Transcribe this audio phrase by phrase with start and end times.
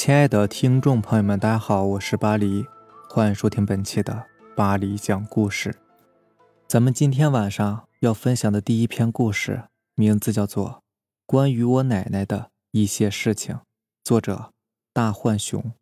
[0.00, 2.64] 亲爱的听众朋友们，大家好，我是巴黎，
[3.10, 5.74] 欢迎收听本期的巴黎讲故事。
[6.68, 9.64] 咱们今天晚上要分享的第一篇故事，
[9.96, 10.68] 名字叫做
[11.26, 13.56] 《关于我奶奶的一些事情》，
[14.04, 14.52] 作者
[14.92, 15.72] 大浣熊。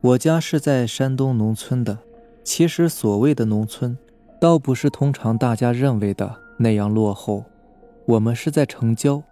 [0.00, 2.00] 我家是在山东农村的，
[2.42, 3.96] 其实所谓的农村。
[4.42, 7.44] 倒不是通常大家认为的那样落后，
[8.06, 9.22] 我们是在城郊，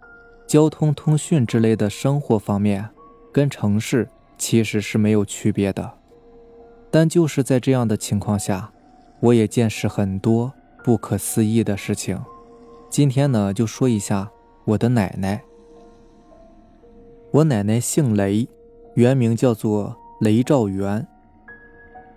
[0.46, 2.88] 交通、通讯之类的生活方面，
[3.32, 5.94] 跟城市其实是没有区别的。
[6.92, 8.70] 但就是在这样的情况下，
[9.18, 10.52] 我也见识很多
[10.84, 12.16] 不可思议的事情。
[12.88, 14.30] 今天呢，就说一下
[14.64, 15.42] 我的奶奶。
[17.32, 18.48] 我奶奶姓雷，
[18.94, 21.04] 原名叫做雷兆元。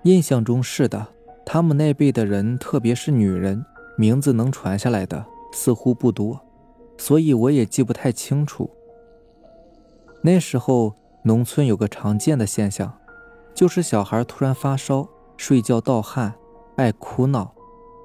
[0.04, 1.08] 印象中是的。
[1.46, 3.66] 他们那辈的人，特别是女人，
[3.98, 6.40] 名字能传下来的似乎不多，
[6.98, 8.70] 所以我也记不太清楚。
[10.22, 12.98] 那时候农村有个常见的现象，
[13.54, 16.34] 就是小孩突然发烧、睡觉盗汗、
[16.78, 17.54] 爱哭闹，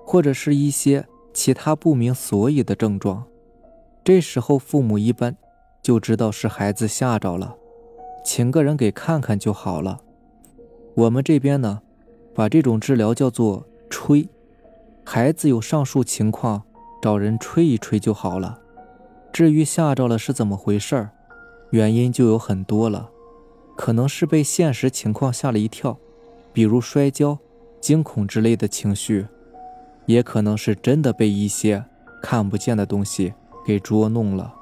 [0.04, 3.24] 或者是一些其他不明所以的症状。
[4.04, 5.36] 这时候父母一般
[5.80, 7.56] 就知道是孩子吓着了，
[8.24, 10.00] 请个人给看看就好了。
[10.94, 11.82] 我们这边呢？
[12.38, 14.28] 把这种治疗叫做吹，
[15.04, 16.62] 孩子有上述情况，
[17.02, 18.60] 找人吹一吹就好了。
[19.32, 21.10] 至于吓着了是怎么回事儿，
[21.70, 23.10] 原因就有很多了，
[23.76, 25.98] 可能是被现实情况吓了一跳，
[26.52, 27.36] 比如摔跤、
[27.80, 29.26] 惊恐之类的情绪，
[30.06, 31.84] 也可能是真的被一些
[32.22, 33.34] 看不见的东西
[33.66, 34.54] 给捉弄了。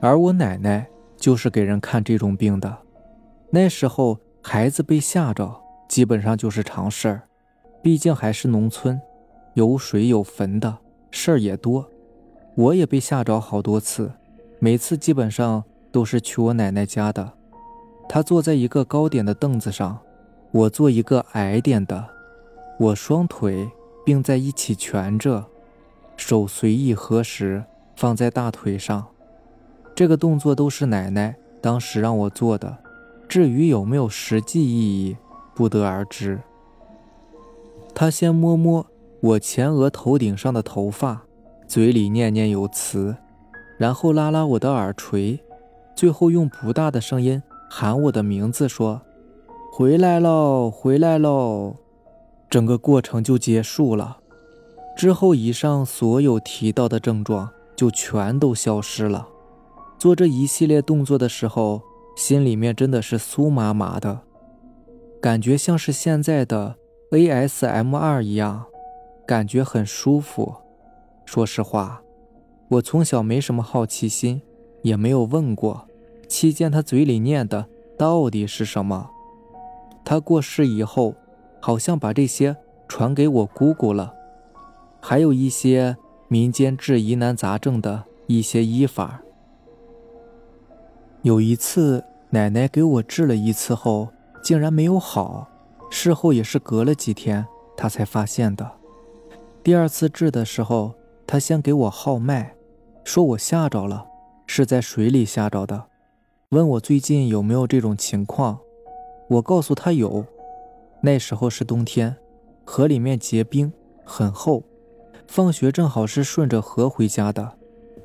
[0.00, 2.78] 而我奶奶就是给人看这种病的，
[3.50, 5.61] 那时候孩子被吓着。
[5.92, 7.22] 基本上就是常事儿，
[7.82, 8.98] 毕竟还是农村，
[9.52, 10.78] 有水有坟的
[11.10, 11.86] 事儿也多。
[12.54, 14.10] 我也被吓着好多次，
[14.58, 17.34] 每次基本上都是去我奶奶家的。
[18.08, 19.98] 她坐在一个高点的凳子上，
[20.50, 22.08] 我坐一个矮点的，
[22.78, 23.68] 我双腿
[24.02, 25.44] 并在一起蜷着，
[26.16, 27.62] 手随意合十
[27.96, 29.06] 放在大腿上。
[29.94, 32.78] 这个动作都是奶奶当时让我做的，
[33.28, 35.18] 至于有没有实际意义。
[35.54, 36.40] 不得而知。
[37.94, 38.86] 他先摸摸
[39.20, 41.22] 我前额头顶上的头发，
[41.66, 43.16] 嘴里念念有词，
[43.78, 45.38] 然后拉拉我的耳垂，
[45.94, 49.02] 最后用不大的声音喊我的名字，说
[49.72, 51.76] ：“回来喽，回来喽。”
[52.50, 54.18] 整个过程就结束了。
[54.96, 59.28] 之后，以上所有提到的症状就全都消失了。
[59.98, 61.80] 做这一系列动作的时候，
[62.16, 64.20] 心里面真的是酥麻麻的。
[65.22, 66.74] 感觉像是现在的
[67.12, 68.66] ASMR 一样，
[69.24, 70.52] 感觉很舒服。
[71.24, 72.02] 说实话，
[72.66, 74.42] 我从小没什么好奇心，
[74.82, 75.86] 也没有问过，
[76.26, 77.66] 期间他嘴里念的
[77.96, 79.10] 到底是什么。
[80.04, 81.14] 他过世以后，
[81.60, 82.56] 好像把这些
[82.88, 84.12] 传给我姑姑了，
[85.00, 85.96] 还有一些
[86.26, 89.22] 民间治疑难杂症的一些医法。
[91.22, 94.08] 有一次，奶奶给我治了一次后。
[94.42, 95.48] 竟然没有好，
[95.88, 98.68] 事后也是隔了几天他才发现的。
[99.62, 100.94] 第二次治的时候，
[101.26, 102.54] 他先给我号脉，
[103.04, 104.04] 说我吓着了，
[104.46, 105.84] 是在水里吓着的，
[106.48, 108.58] 问我最近有没有这种情况。
[109.28, 110.26] 我告诉他有，
[111.00, 112.16] 那时候是冬天，
[112.64, 113.72] 河里面结冰
[114.04, 114.64] 很厚，
[115.28, 117.52] 放学正好是顺着河回家的，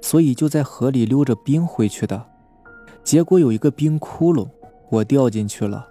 [0.02, 2.24] 所以就在河里溜着冰回去的，
[3.04, 4.48] 结果有一个冰窟窿，
[4.90, 5.90] 我掉进去了。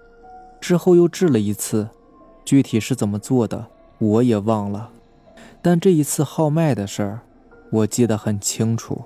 [0.66, 1.88] 之后又治了一次，
[2.44, 3.66] 具体是怎么做的
[3.98, 4.90] 我也忘了，
[5.62, 7.20] 但这一次号脉的事儿，
[7.70, 9.04] 我记得很清楚。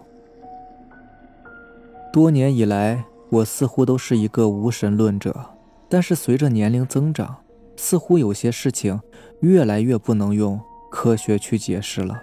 [2.11, 5.39] 多年以来，我似乎都是一个无神论者，
[5.87, 7.37] 但是随着年龄增长，
[7.77, 8.99] 似乎有些事情
[9.41, 10.59] 越来越不能用
[10.91, 12.23] 科学去解释了。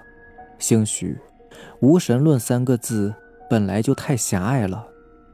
[0.57, 1.16] 兴许，
[1.81, 3.13] 无神论三个字
[3.48, 4.88] 本来就太狭隘了，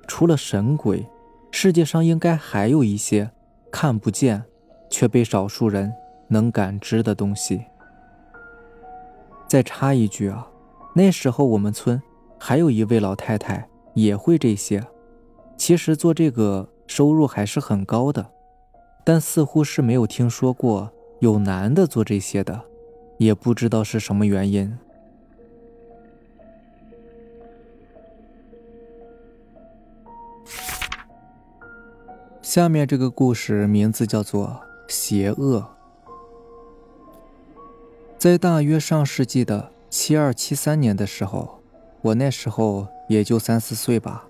[0.09, 1.07] 除了神鬼，
[1.51, 3.31] 世界上应该还有一些。
[3.73, 4.43] 看不见，
[4.87, 5.91] 却被少数人
[6.27, 7.65] 能感知的东西。
[9.47, 10.47] 再插一句啊，
[10.93, 11.99] 那时候我们村
[12.37, 14.85] 还有一位老太太也会这些，
[15.57, 18.23] 其实做这个收入还是很高的，
[19.03, 22.61] 但似乎是没有听说过有男的做这些的，
[23.17, 24.77] 也不知道是什么原因。
[32.53, 34.45] 下面这个故事名字叫做
[34.88, 35.67] 《邪恶》。
[38.15, 41.59] 在大约上世纪的七二七三年的时候，
[42.03, 44.27] 我那时候也就三四岁吧。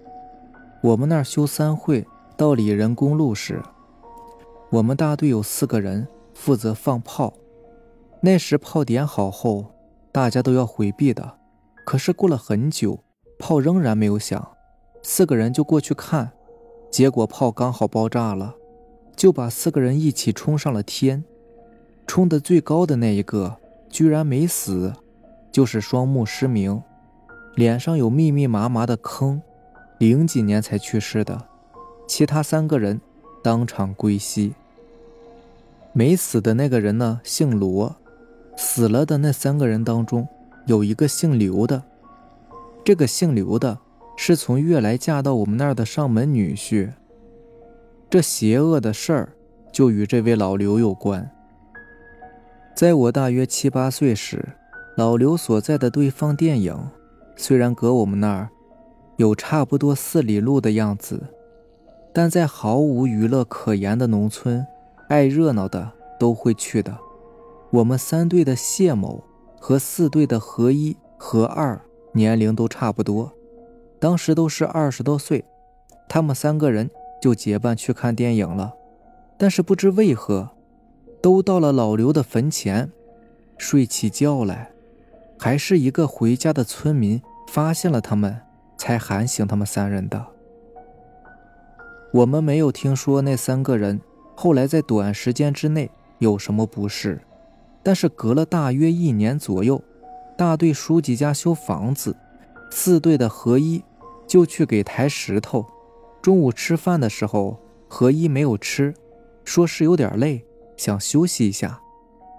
[0.81, 3.62] 我们那儿修三会到里仁公路时，
[4.70, 7.34] 我们大队有四个人负责放炮。
[8.22, 9.66] 那时炮点好后，
[10.14, 11.40] 大家都要回避的。
[11.86, 13.04] 可是过了很久，
[13.38, 14.56] 炮仍然没有响，
[15.02, 16.31] 四个人就过去看，
[16.94, 18.54] 结果炮刚好爆炸了，
[19.16, 21.24] 就把四个人一起冲上了天。
[22.06, 23.57] 冲得最高的那一个
[23.90, 24.94] 居然没死，
[25.51, 26.84] 就是双目失明，
[27.56, 29.42] 脸上有密密麻麻的坑，
[29.98, 31.48] 零几年才去世的。
[32.06, 33.01] 其他三个人
[33.42, 34.54] 当场归西。
[35.94, 37.96] 没死的那个人呢，姓罗。
[38.56, 40.28] 死了的那三个人当中，
[40.68, 41.81] 有一个姓刘的。
[42.86, 43.80] 这个姓刘的
[44.15, 46.92] 是从悦来嫁到我们那儿的上门女婿。
[48.10, 49.33] 这邪恶的事儿
[49.71, 51.30] 就与这位老刘有关。
[52.75, 54.50] 在我大约七八岁时，
[54.95, 56.77] 老刘所在的队放电影，
[57.36, 58.50] 虽然隔我们那儿
[59.18, 61.21] 有差不多四里路的样子，
[62.13, 64.65] 但在毫无娱乐可言的农村，
[65.10, 66.95] 爱热闹的都会去的。
[67.71, 69.24] 我们三队的谢某
[69.60, 71.81] 和四队的何一、何二
[72.12, 73.31] 年龄都差不多，
[74.04, 75.46] 当时都是二十多岁，
[76.10, 76.90] 他们三个人
[77.22, 78.74] 就结伴去看电影了，
[79.38, 80.50] 但是不知为何。
[81.22, 82.92] 都到了老刘的坟前，
[83.58, 84.72] 睡起觉来，
[85.40, 88.42] 还是一个回家的村民发现了他们，
[88.78, 90.22] 才喊醒他们三人的。
[92.12, 94.02] 我们没有听说那三个人
[94.36, 95.90] 后来在短时间之内
[96.20, 97.22] 有什么不适，
[97.82, 99.82] 但是隔了大约一年左右，
[100.38, 102.14] 大队书记家修房子，
[102.70, 103.82] 四队的合一
[104.34, 105.64] 就去给抬石头。
[106.20, 108.92] 中午吃饭的时候，何一没有吃，
[109.46, 110.44] 说是有点累。
[110.76, 111.80] 想休息一下，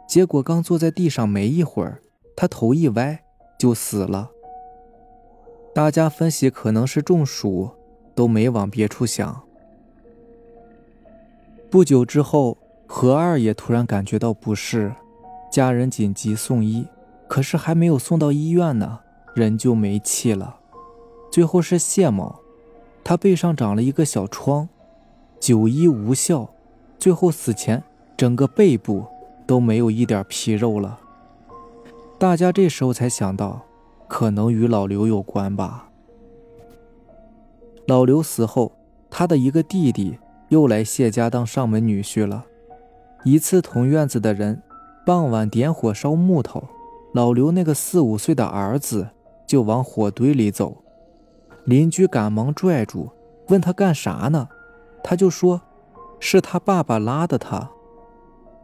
[0.09, 2.03] 结果刚坐在地上没一会儿，
[2.35, 3.23] 他头一歪
[3.57, 4.33] 就死了。
[5.73, 7.71] 大家分析可能是中暑，
[8.13, 9.45] 都没往别处想。
[11.71, 12.59] 不久之后，
[12.89, 14.93] 何二也突然感觉到不适，
[15.49, 16.89] 家人紧急送医，
[17.29, 18.99] 可是还没有送到医院呢，
[19.37, 20.57] 人就没气了。
[21.35, 22.33] 最后是谢某，
[23.03, 24.69] 他背上长了一个小疮，
[25.41, 26.49] 久医无效，
[26.97, 27.83] 最后死前。
[28.17, 29.05] 整个背部
[29.45, 31.01] 都没有一点皮肉了。
[32.21, 33.63] 大家这时候才想到，
[34.07, 35.89] 可能与老刘有关吧。
[37.89, 38.71] 老刘死后，
[39.11, 40.17] 他的一个弟弟
[40.51, 42.47] 又来谢家当上门女婿了。
[43.25, 44.63] 一次同院子的人
[45.05, 46.63] 傍晚点火烧木头，
[47.13, 49.09] 老刘那个四五岁的儿子
[49.45, 50.84] 就往火堆里走，
[51.65, 53.11] 邻居赶忙拽住，
[53.49, 54.49] 问他干啥呢？
[55.03, 55.61] 他就说，
[56.21, 57.71] 是他爸爸拉的他。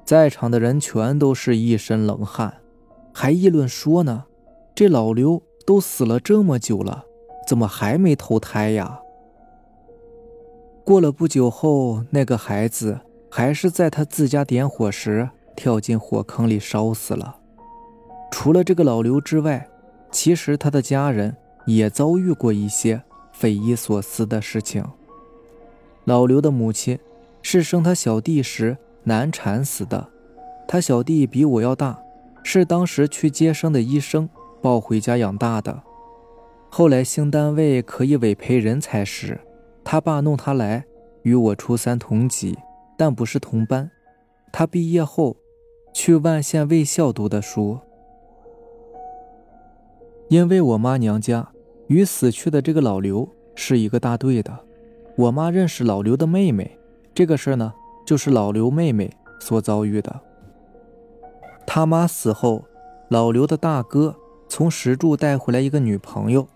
[0.04, 2.54] 在场的人全都是一身冷汗，
[3.12, 4.24] 还议论说呢
[4.74, 7.04] ：“这老刘都死了这么久了，
[7.46, 9.00] 怎么还没投胎呀？”
[10.84, 13.00] 过了不久后，那个孩子
[13.30, 17.36] 还是在他自家点火时跳进火坑里烧死了。
[18.32, 19.68] 除了这个老刘之外，
[20.10, 23.02] 其实他的家人也遭遇过一些
[23.32, 24.84] 匪夷所思的事情。
[26.04, 26.98] 老刘的母亲
[27.42, 28.76] 是生他小弟时。
[29.02, 30.08] 难产死的，
[30.68, 31.98] 他小弟比我要大，
[32.44, 34.28] 是当时去接生的医生
[34.60, 35.82] 抱回家养大的。
[36.68, 39.40] 后来新单位可以委培人才时，
[39.82, 40.84] 他爸弄他来
[41.22, 42.58] 与我初三同级，
[42.98, 43.90] 但不是同班。
[44.52, 45.34] 他毕业后
[45.94, 47.78] 去万县卫校读的书。
[50.30, 51.46] 因为我妈娘家
[51.88, 54.60] 与死去的这个老刘是一个大队的，
[55.16, 56.78] 我妈认识老刘的妹妹，
[57.12, 57.74] 这个事儿呢。
[58.06, 59.08] 就是老刘妹妹
[59.38, 60.20] 所遭遇的。
[61.64, 62.64] 他妈死后，
[63.08, 64.16] 老刘的大哥
[64.48, 66.48] 从石柱带回来一个女朋友，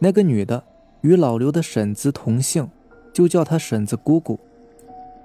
[0.00, 0.64] 那个女的
[1.02, 2.68] 与老刘的婶子同姓，
[3.12, 4.40] 就叫他婶子姑姑。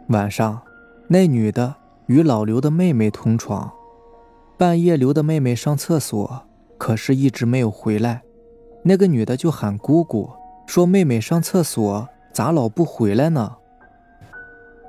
[0.09, 0.61] 晚上，
[1.07, 1.73] 那女的
[2.05, 3.71] 与老刘的妹妹同床，
[4.57, 6.43] 半夜刘的妹妹上厕所，
[6.77, 8.23] 可是一直没有回来，
[8.83, 10.29] 那个女的就喊姑姑，
[10.67, 13.55] 说妹妹上厕所咋老不回来呢？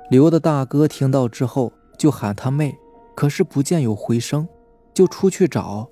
[0.09, 2.75] 刘的大哥听到之后，就喊他妹，
[3.15, 4.47] 可是不见有回声，
[4.93, 5.89] 就出去找，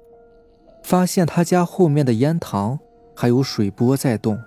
[0.84, 2.78] 发现他家后面的烟塘
[3.16, 4.38] 还有水波在动，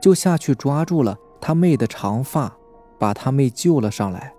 [0.00, 2.56] 就下去抓住了他妹的长发，
[2.98, 4.34] 把他妹救了上来。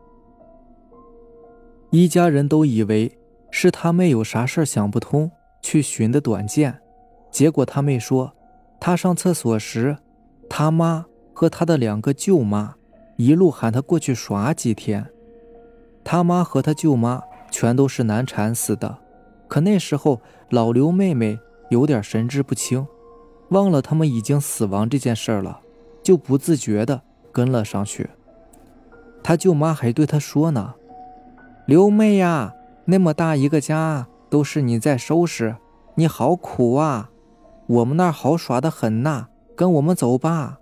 [1.92, 3.18] 一家人都以为
[3.50, 6.80] 是他妹有啥事想不通，去寻的短见，
[7.32, 8.34] 结果他妹说，
[8.80, 9.98] 他上厕所时，
[10.50, 12.76] 他妈和他的两个舅妈。
[13.18, 15.06] 一路喊他过去耍几天，
[16.06, 18.98] 他妈和他舅妈全都是难产死的，
[19.50, 21.38] 可那时候老刘妹妹
[21.70, 22.88] 有点神志不清，
[23.50, 25.60] 忘了他们已经死亡这件事了，
[26.02, 27.02] 就不自觉的
[27.34, 28.10] 跟了上去。
[29.22, 30.76] 他舅妈还对他说呢
[31.68, 32.54] ：“刘妹呀，
[32.86, 35.56] 那么大一个家都是你在收拾，
[35.96, 37.10] 你好苦啊！
[37.68, 40.60] 我们那儿好耍的很呐，跟我们走吧。”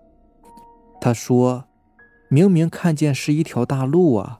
[0.99, 1.65] 他说
[2.29, 4.39] ：“明明看见是一条大路啊，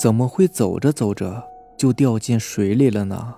[0.00, 1.44] 怎么会走着走着
[1.76, 3.36] 就掉进水里了呢？”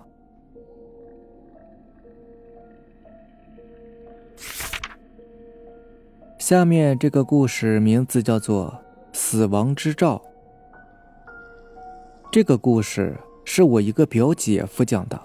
[6.38, 8.80] 下面这个故事名字叫做
[9.16, 10.16] 《死亡之兆》。
[12.32, 13.16] 这个故事
[13.52, 15.20] 是我一个表姐夫讲的，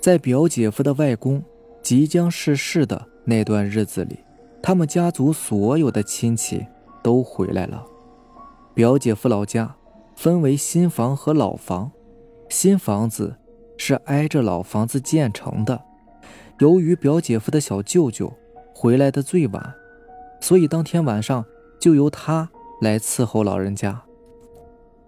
[0.00, 1.44] 在表姐夫的外公
[1.82, 4.20] 即将逝世的那段日子里，
[4.62, 6.64] 他们家族所有的亲戚
[7.02, 7.84] 都回来了。
[8.72, 9.76] 表姐夫老家
[10.14, 11.92] 分为新房和老房，
[12.48, 13.36] 新房子
[13.76, 15.78] 是挨着老房子建成的。
[16.60, 18.32] 由于表姐夫的小舅舅
[18.74, 19.74] 回来的最晚。
[20.40, 21.44] 所以当天晚上
[21.78, 22.48] 就由他
[22.80, 24.04] 来伺候老人家，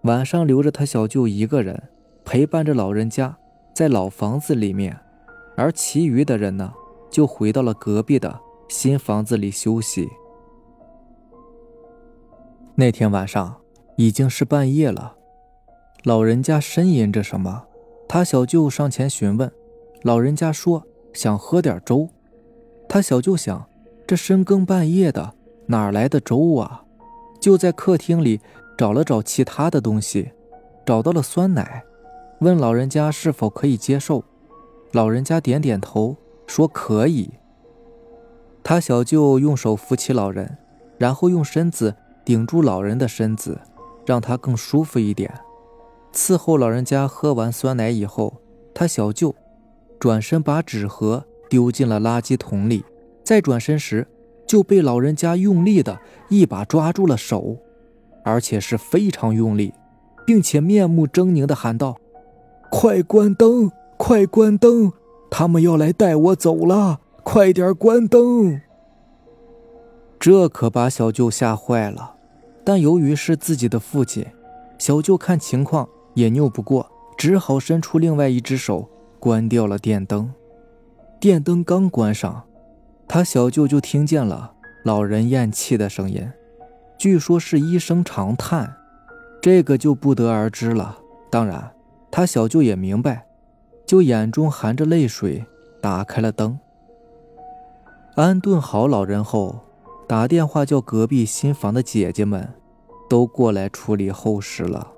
[0.03, 1.85] 晚上留着他小舅一个人
[2.31, 3.35] 陪伴着老人家
[3.73, 4.95] 在老房子里面，
[5.57, 6.71] 而其余的人呢
[7.11, 10.07] 就回到了隔壁的新房子里休息。
[12.75, 13.57] 那天晚上
[13.97, 15.17] 已经是半夜了，
[16.05, 17.65] 老人家呻吟着什么，
[18.07, 19.51] 他小舅上前询问，
[20.03, 22.11] 老人家说想喝点粥，
[22.87, 23.67] 他小舅想。
[24.07, 25.35] 这深更半夜的，
[25.67, 26.85] 哪来的粥啊？
[27.41, 28.41] 就在客厅里
[28.77, 30.33] 找了找其他的东西，
[30.85, 31.85] 找到了酸奶，
[32.41, 34.25] 问老人家是否可以接受。
[34.93, 36.17] 老人家点点头，
[36.47, 37.31] 说可以。
[38.63, 40.59] 他小舅用手扶起老人，
[40.99, 43.61] 然后用身子顶住老人的身子，
[44.07, 45.33] 让他更舒服一点。
[46.13, 48.41] 伺候老人家喝完酸奶以后，
[48.75, 49.35] 他小舅
[49.99, 52.85] 转身把纸盒丢进了垃圾桶里。
[53.23, 54.07] 再转身时，
[54.47, 57.59] 就被老人家用力的一把抓住了手，
[58.25, 59.75] 而且是非常用力，
[60.27, 61.99] 并且面目狰狞的喊道
[62.71, 63.71] ：“快关灯！
[63.97, 64.93] 快关灯！
[65.31, 67.01] 他们要来带我走了！
[67.23, 68.61] 快点关灯！”
[70.21, 72.15] 这可把小舅吓坏了，
[72.65, 74.27] 但由于是自己的父亲，
[74.79, 78.89] 小舅看情况也拗不过，只好伸出另外一只手
[79.21, 80.33] 关掉了电灯。
[81.21, 82.45] 电灯刚关上。
[83.11, 84.53] 他小舅就听见了
[84.85, 86.31] 老人咽气的声音，
[86.99, 88.77] 据说是一声长叹，
[89.41, 90.99] 这个就不得而知了。
[91.31, 91.73] 当然，
[92.11, 93.27] 他小舅也明白，
[93.87, 95.45] 就眼中含着泪水
[95.81, 96.59] 打开了灯，
[98.17, 99.61] 安顿好老人后，
[100.07, 102.49] 打电话叫隔壁新房的姐姐们
[103.09, 104.93] 都过来处理后事了。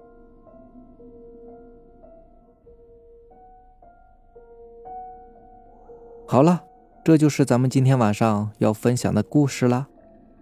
[6.27, 6.65] 好了。
[7.03, 9.89] 这就是咱们今天晚上要分享的故事啦。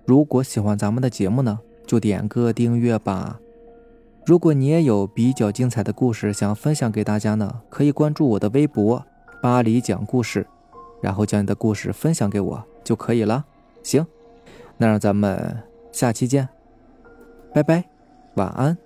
[0.04, 3.38] 如果喜欢咱们的节目呢，就点个订阅吧。
[4.28, 9.02] 如果你也有比较精彩的故事想分享给大家呢，可以关注我的微博
[9.40, 10.47] “巴黎讲故事”，
[11.00, 13.47] 然后将你的故事分享给我就可以了。
[13.82, 14.06] 行，
[14.76, 16.47] 那让咱们下期见，
[17.54, 17.85] 拜拜，
[18.35, 18.76] 晚安。